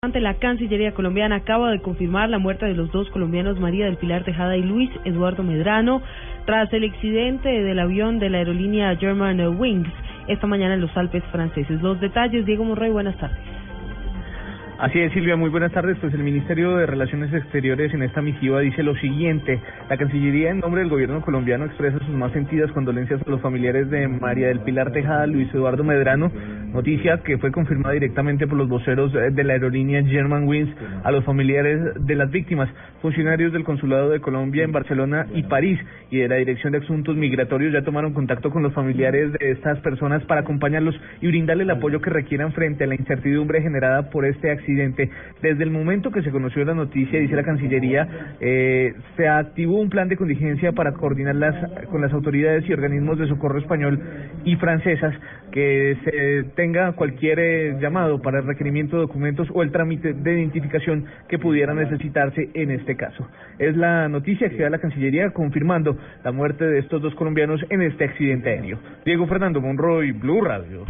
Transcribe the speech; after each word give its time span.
Ante 0.00 0.20
la 0.20 0.34
Cancillería 0.34 0.94
colombiana 0.94 1.34
acaba 1.34 1.72
de 1.72 1.82
confirmar 1.82 2.30
la 2.30 2.38
muerte 2.38 2.66
de 2.66 2.74
los 2.74 2.92
dos 2.92 3.10
colombianos 3.10 3.58
María 3.58 3.86
del 3.86 3.96
Pilar 3.96 4.22
Tejada 4.22 4.56
y 4.56 4.62
Luis 4.62 4.88
Eduardo 5.04 5.42
Medrano 5.42 6.00
tras 6.46 6.72
el 6.72 6.84
accidente 6.84 7.48
del 7.48 7.80
avión 7.80 8.20
de 8.20 8.30
la 8.30 8.38
aerolínea 8.38 8.94
German 8.94 9.40
Wings 9.58 9.92
esta 10.28 10.46
mañana 10.46 10.74
en 10.74 10.82
los 10.82 10.96
Alpes 10.96 11.24
franceses. 11.32 11.82
Los 11.82 11.98
detalles, 11.98 12.46
Diego 12.46 12.62
Monroy, 12.62 12.90
buenas 12.90 13.18
tardes. 13.18 13.40
Así 14.78 15.00
es, 15.00 15.12
Silvia, 15.12 15.34
muy 15.34 15.50
buenas 15.50 15.72
tardes. 15.72 15.98
Pues 16.00 16.14
el 16.14 16.22
Ministerio 16.22 16.76
de 16.76 16.86
Relaciones 16.86 17.34
Exteriores 17.34 17.92
en 17.92 18.04
esta 18.04 18.22
misiva 18.22 18.60
dice 18.60 18.84
lo 18.84 18.94
siguiente. 18.94 19.60
La 19.90 19.96
Cancillería, 19.96 20.50
en 20.50 20.60
nombre 20.60 20.82
del 20.82 20.90
gobierno 20.90 21.20
colombiano, 21.20 21.64
expresa 21.64 21.98
sus 21.98 22.14
más 22.14 22.30
sentidas 22.30 22.70
condolencias 22.70 23.20
a 23.26 23.28
los 23.28 23.40
familiares 23.40 23.90
de 23.90 24.06
María 24.06 24.46
del 24.46 24.60
Pilar 24.60 24.92
Tejada, 24.92 25.26
Luis 25.26 25.52
Eduardo 25.52 25.82
Medrano, 25.82 26.30
noticia 26.78 27.18
que 27.24 27.38
fue 27.38 27.50
confirmada 27.50 27.94
directamente 27.94 28.46
por 28.46 28.56
los 28.56 28.68
voceros 28.68 29.12
de 29.12 29.44
la 29.44 29.54
aerolínea 29.54 30.00
German 30.04 30.46
Wings 30.46 30.70
a 31.02 31.10
los 31.10 31.24
familiares 31.24 31.80
de 32.06 32.14
las 32.14 32.30
víctimas, 32.30 32.68
funcionarios 33.02 33.52
del 33.52 33.64
Consulado 33.64 34.10
de 34.10 34.20
Colombia 34.20 34.62
en 34.62 34.70
Barcelona 34.70 35.26
y 35.34 35.42
París 35.42 35.80
y 36.10 36.18
de 36.18 36.28
la 36.28 36.36
Dirección 36.36 36.72
de 36.72 36.78
Asuntos 36.78 37.16
Migratorios 37.16 37.72
ya 37.72 37.82
tomaron 37.82 38.12
contacto 38.12 38.50
con 38.50 38.62
los 38.62 38.72
familiares 38.72 39.32
de 39.32 39.50
estas 39.50 39.80
personas 39.80 40.22
para 40.24 40.42
acompañarlos 40.42 40.94
y 41.20 41.26
brindarle 41.26 41.64
el 41.64 41.70
apoyo 41.70 42.00
que 42.00 42.10
requieran 42.10 42.52
frente 42.52 42.84
a 42.84 42.86
la 42.86 42.94
incertidumbre 42.94 43.60
generada 43.60 44.10
por 44.10 44.24
este 44.24 44.52
accidente. 44.52 45.10
Desde 45.42 45.64
el 45.64 45.70
momento 45.70 46.12
que 46.12 46.22
se 46.22 46.30
conoció 46.30 46.64
la 46.64 46.74
noticia, 46.74 47.18
dice 47.18 47.34
la 47.34 47.42
Cancillería, 47.42 48.36
eh, 48.40 48.94
se 49.16 49.26
activó 49.26 49.80
un 49.80 49.90
plan 49.90 50.08
de 50.08 50.16
contingencia 50.16 50.70
para 50.70 50.92
coordinarlas 50.92 51.56
con 51.90 52.00
las 52.00 52.12
autoridades 52.12 52.68
y 52.68 52.72
organismos 52.72 53.18
de 53.18 53.26
socorro 53.26 53.58
español 53.58 54.00
y 54.44 54.54
francesas 54.56 55.12
que 55.50 55.96
se 56.04 56.50
tenga 56.54 56.92
cualquier 56.92 57.38
eh, 57.38 57.76
llamado 57.80 58.20
para 58.20 58.40
el 58.40 58.46
requerimiento 58.46 58.96
de 58.96 59.02
documentos 59.02 59.48
o 59.54 59.62
el 59.62 59.72
trámite 59.72 60.12
de 60.12 60.38
identificación 60.38 61.06
que 61.28 61.38
pudiera 61.38 61.74
necesitarse 61.74 62.50
en 62.54 62.70
este 62.70 62.96
caso. 62.96 63.28
Es 63.58 63.76
la 63.76 64.08
noticia 64.08 64.48
que 64.50 64.62
da 64.62 64.70
la 64.70 64.78
Cancillería 64.78 65.30
confirmando 65.30 65.96
la 66.24 66.32
muerte 66.32 66.64
de 66.64 66.78
estos 66.78 67.02
dos 67.02 67.14
colombianos 67.14 67.60
en 67.70 67.82
este 67.82 68.04
accidente 68.04 68.50
aéreo. 68.50 68.78
Diego 69.04 69.26
Fernando 69.26 69.60
Monroy, 69.60 70.12
Blue 70.12 70.40
Radio. 70.42 70.84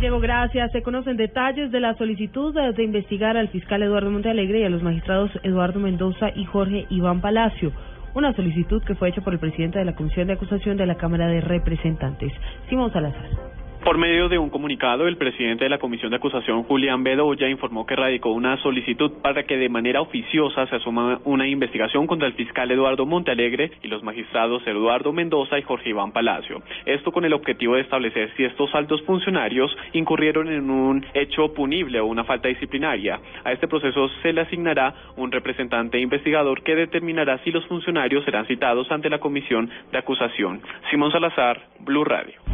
Diego, 0.00 0.18
gracias. 0.18 0.72
Se 0.72 0.82
conocen 0.82 1.16
detalles 1.16 1.70
de 1.70 1.78
la 1.78 1.94
solicitud 1.94 2.52
de 2.54 2.82
investigar 2.82 3.36
al 3.36 3.50
fiscal 3.50 3.82
Eduardo 3.84 4.10
Montealegre 4.10 4.58
y 4.58 4.64
a 4.64 4.68
los 4.68 4.82
magistrados 4.82 5.30
Eduardo 5.44 5.78
Mendoza 5.78 6.30
y 6.34 6.44
Jorge 6.44 6.86
Iván 6.90 7.20
Palacio. 7.20 7.72
Una 8.14 8.34
solicitud 8.34 8.82
que 8.82 8.94
fue 8.94 9.10
hecha 9.10 9.22
por 9.22 9.32
el 9.32 9.38
presidente 9.38 9.78
de 9.78 9.84
la 9.84 9.94
Comisión 9.94 10.26
de 10.26 10.34
Acusación 10.34 10.76
de 10.76 10.86
la 10.86 10.96
Cámara 10.96 11.28
de 11.28 11.40
Representantes, 11.40 12.32
Simón 12.68 12.92
Salazar. 12.92 13.51
Por 13.84 13.98
medio 13.98 14.28
de 14.28 14.38
un 14.38 14.48
comunicado, 14.48 15.08
el 15.08 15.16
presidente 15.16 15.64
de 15.64 15.70
la 15.70 15.78
Comisión 15.78 16.10
de 16.10 16.18
Acusación, 16.18 16.62
Julián 16.62 17.02
Bedoya, 17.02 17.48
informó 17.48 17.84
que 17.84 17.96
radicó 17.96 18.30
una 18.30 18.56
solicitud 18.58 19.10
para 19.20 19.42
que 19.42 19.56
de 19.56 19.68
manera 19.68 20.00
oficiosa 20.00 20.68
se 20.68 20.76
asuma 20.76 21.20
una 21.24 21.48
investigación 21.48 22.06
contra 22.06 22.28
el 22.28 22.34
fiscal 22.34 22.70
Eduardo 22.70 23.06
Montalegre 23.06 23.72
y 23.82 23.88
los 23.88 24.04
magistrados 24.04 24.64
Eduardo 24.68 25.12
Mendoza 25.12 25.58
y 25.58 25.62
Jorge 25.62 25.88
Iván 25.88 26.12
Palacio. 26.12 26.62
Esto 26.86 27.10
con 27.10 27.24
el 27.24 27.32
objetivo 27.32 27.74
de 27.74 27.80
establecer 27.80 28.30
si 28.36 28.44
estos 28.44 28.72
altos 28.72 29.02
funcionarios 29.02 29.76
incurrieron 29.94 30.46
en 30.46 30.70
un 30.70 31.04
hecho 31.12 31.52
punible 31.52 31.98
o 31.98 32.06
una 32.06 32.22
falta 32.22 32.46
disciplinaria. 32.46 33.18
A 33.42 33.50
este 33.50 33.66
proceso 33.66 34.08
se 34.22 34.32
le 34.32 34.42
asignará 34.42 34.94
un 35.16 35.32
representante 35.32 35.98
investigador 35.98 36.62
que 36.62 36.76
determinará 36.76 37.38
si 37.38 37.50
los 37.50 37.66
funcionarios 37.66 38.24
serán 38.24 38.46
citados 38.46 38.88
ante 38.92 39.10
la 39.10 39.18
Comisión 39.18 39.68
de 39.90 39.98
Acusación. 39.98 40.60
Simón 40.88 41.10
Salazar, 41.10 41.60
Blue 41.80 42.04
Radio 42.04 42.51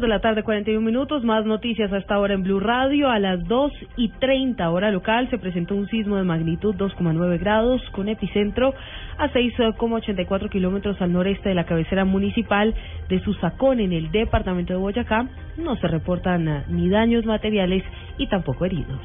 de 0.00 0.08
la 0.08 0.20
tarde, 0.20 0.42
41 0.42 0.80
minutos. 0.80 1.22
Más 1.22 1.44
noticias 1.44 1.92
hasta 1.92 2.14
ahora 2.14 2.32
en 2.32 2.42
Blue 2.42 2.60
Radio. 2.60 3.10
A 3.10 3.18
las 3.18 3.46
2 3.46 3.72
y 3.96 4.08
30 4.08 4.70
hora 4.70 4.90
local 4.90 5.28
se 5.28 5.36
presentó 5.36 5.74
un 5.74 5.86
sismo 5.88 6.16
de 6.16 6.22
magnitud 6.22 6.74
2,9 6.74 7.38
grados 7.38 7.82
con 7.90 8.08
epicentro 8.08 8.72
a 9.18 9.28
6,84 9.28 10.48
kilómetros 10.48 11.00
al 11.02 11.12
noreste 11.12 11.50
de 11.50 11.54
la 11.54 11.64
cabecera 11.64 12.06
municipal 12.06 12.74
de 13.10 13.20
Susacón 13.20 13.80
en 13.80 13.92
el 13.92 14.10
departamento 14.10 14.72
de 14.72 14.78
Boyacá. 14.78 15.26
No 15.58 15.76
se 15.76 15.88
reportan 15.88 16.48
ah, 16.48 16.64
ni 16.68 16.88
daños 16.88 17.26
materiales 17.26 17.84
y 18.16 18.28
tampoco 18.28 18.64
heridos. 18.64 19.00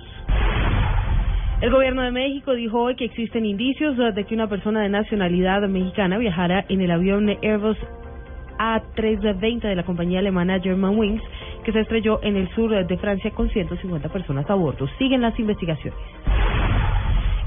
El 1.59 1.72
gobierno 1.72 2.04
de 2.04 2.12
México 2.12 2.54
dijo 2.54 2.80
hoy 2.80 2.96
que 2.96 3.06
existen 3.06 3.46
indicios 3.46 3.98
de 3.98 4.24
que 4.24 4.36
una 4.36 4.48
persona 4.48 4.81
de 4.84 4.90
nacionalidad 4.90 5.68
mexicana 5.68 6.18
viajara 6.18 6.64
en 6.69 6.81
el 6.81 6.92
avión 6.92 7.30
Airbus 7.42 7.78
a320 8.57 9.62
de 9.62 9.75
la 9.75 9.84
compañía 9.84 10.19
alemana 10.19 10.59
German 10.59 10.97
Wings, 10.97 11.23
que 11.63 11.72
se 11.72 11.81
estrelló 11.81 12.19
en 12.23 12.35
el 12.35 12.50
sur 12.56 12.72
de 12.85 12.97
Francia 12.97 13.31
con 13.31 13.50
150 13.50 14.09
personas 14.09 14.50
a 14.50 14.56
bordo. 14.56 14.88
Siguen 14.97 15.22
las 15.22 15.38
investigaciones. 15.40 16.00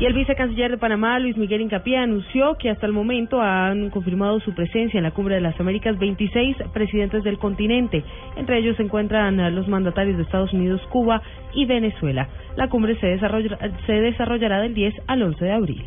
Y 0.00 0.06
el 0.06 0.14
vicecanciller 0.14 0.70
de 0.70 0.78
Panamá, 0.78 1.18
Luis 1.18 1.36
Miguel 1.36 1.60
Incapié, 1.60 1.98
anunció 1.98 2.56
que 2.58 2.70
hasta 2.70 2.86
el 2.86 2.92
momento 2.92 3.42
han 3.42 3.90
confirmado 3.90 4.40
su 4.40 4.54
presencia 4.54 4.96
en 4.96 5.04
la 5.04 5.10
Cumbre 5.10 5.34
de 5.34 5.42
las 5.42 5.60
Américas 5.60 5.98
26 5.98 6.56
presidentes 6.72 7.22
del 7.22 7.36
continente. 7.38 8.02
Entre 8.34 8.56
ellos 8.56 8.78
se 8.78 8.82
encuentran 8.82 9.54
los 9.54 9.68
mandatarios 9.68 10.16
de 10.16 10.22
Estados 10.22 10.54
Unidos, 10.54 10.80
Cuba 10.88 11.20
y 11.52 11.66
Venezuela. 11.66 12.30
La 12.56 12.70
cumbre 12.70 12.98
se, 12.98 13.18
se 13.18 13.92
desarrollará 13.92 14.62
del 14.62 14.72
10 14.72 14.94
al 15.06 15.22
11 15.22 15.44
de 15.44 15.52
abril. 15.52 15.84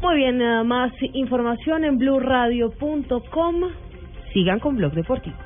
Muy 0.00 0.16
bien, 0.16 0.38
más 0.66 0.92
información 1.12 1.84
en 1.84 1.98
blueradio.com. 1.98 3.54
Sigan 4.32 4.60
con 4.60 4.76
Blog 4.76 4.92
Deportivo. 4.92 5.38